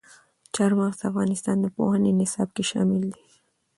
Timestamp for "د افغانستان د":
0.99-1.65